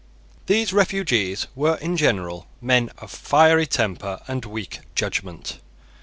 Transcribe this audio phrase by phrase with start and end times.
[0.47, 5.59] These refugees were in general men of fiery temper and weak judgment.